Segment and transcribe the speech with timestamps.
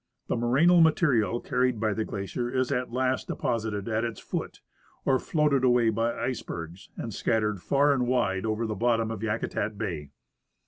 [0.29, 4.61] The morainal material carried by the glacier is at last deposited at its foot,
[5.05, 9.77] or floated away by icebergs, and scattered far and Avide over the bottom of Yakutat
[9.77, 10.09] bay.